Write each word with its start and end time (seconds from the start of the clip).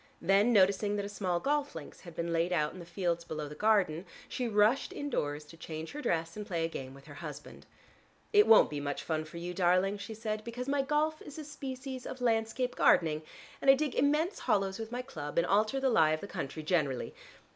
Then 0.19 0.51
noticing 0.51 0.95
that 0.95 1.05
a 1.05 1.09
small 1.09 1.39
golf 1.39 1.75
links 1.75 1.99
had 1.99 2.15
been 2.15 2.33
laid 2.33 2.51
out 2.51 2.73
in 2.73 2.79
the 2.79 2.87
fields 2.87 3.23
below 3.23 3.47
the 3.47 3.53
garden, 3.53 4.07
she 4.27 4.47
rushed 4.47 4.91
indoors 4.91 5.45
to 5.45 5.57
change 5.57 5.91
her 5.91 6.01
dress, 6.01 6.35
and 6.35 6.43
play 6.43 6.65
a 6.65 6.69
game 6.69 6.95
with 6.95 7.05
her 7.05 7.13
husband. 7.13 7.67
"It 8.33 8.47
won't 8.47 8.71
be 8.71 8.79
much 8.79 9.03
fun 9.03 9.25
for 9.25 9.37
you, 9.37 9.53
darling," 9.53 9.99
she 9.99 10.15
said, 10.15 10.43
"because 10.43 10.67
my 10.67 10.81
golf 10.81 11.21
is 11.21 11.37
a 11.37 11.43
species 11.43 12.07
of 12.07 12.19
landscape 12.19 12.75
gardening, 12.75 13.21
and 13.61 13.69
I 13.69 13.75
dig 13.75 13.93
immense 13.93 14.39
hollows 14.39 14.79
with 14.79 14.91
my 14.91 15.03
club 15.03 15.37
and 15.37 15.45
alter 15.45 15.79
the 15.79 15.87
lie 15.91 16.13
of 16.13 16.21
the 16.21 16.25
country 16.27 16.63
generally. 16.63 17.13